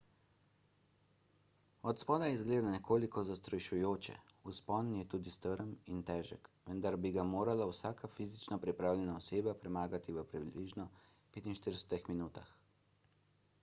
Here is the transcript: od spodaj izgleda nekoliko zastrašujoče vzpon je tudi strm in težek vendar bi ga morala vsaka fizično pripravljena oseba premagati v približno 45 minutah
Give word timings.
od 1.89 1.99
spodaj 2.03 2.31
izgleda 2.35 2.71
nekoliko 2.75 3.23
zastrašujoče 3.27 4.15
vzpon 4.53 4.87
je 4.99 5.03
tudi 5.13 5.33
strm 5.35 5.69
in 5.97 6.01
težek 6.11 6.49
vendar 6.71 6.97
bi 7.03 7.11
ga 7.19 7.25
morala 7.35 7.67
vsaka 7.73 8.09
fizično 8.15 8.59
pripravljena 8.65 9.17
oseba 9.21 9.53
premagati 9.61 10.15
v 10.15 10.23
približno 10.33 10.87
45 11.41 12.09
minutah 12.15 12.51